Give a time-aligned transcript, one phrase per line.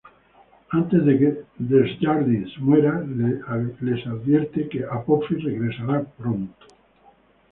[0.71, 1.27] Antes de que
[1.73, 2.93] Desjardins muera,
[3.89, 6.65] les advierte que Apofis regresará pronto.